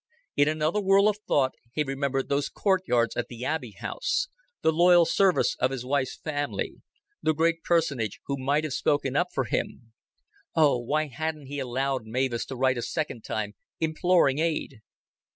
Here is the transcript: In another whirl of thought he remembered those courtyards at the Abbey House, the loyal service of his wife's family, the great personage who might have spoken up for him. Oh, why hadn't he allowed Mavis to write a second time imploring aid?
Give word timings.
In 0.35 0.47
another 0.47 0.81
whirl 0.81 1.07
of 1.07 1.19
thought 1.27 1.51
he 1.73 1.83
remembered 1.83 2.27
those 2.27 2.49
courtyards 2.49 3.15
at 3.15 3.27
the 3.27 3.45
Abbey 3.45 3.75
House, 3.77 4.29
the 4.63 4.71
loyal 4.71 5.05
service 5.05 5.55
of 5.59 5.69
his 5.69 5.85
wife's 5.85 6.17
family, 6.17 6.77
the 7.21 7.35
great 7.35 7.61
personage 7.63 8.19
who 8.25 8.35
might 8.35 8.63
have 8.63 8.73
spoken 8.73 9.15
up 9.15 9.27
for 9.31 9.43
him. 9.43 9.93
Oh, 10.55 10.79
why 10.79 11.05
hadn't 11.05 11.45
he 11.45 11.59
allowed 11.59 12.07
Mavis 12.07 12.45
to 12.47 12.55
write 12.55 12.79
a 12.79 12.81
second 12.81 13.21
time 13.23 13.53
imploring 13.79 14.39
aid? 14.39 14.81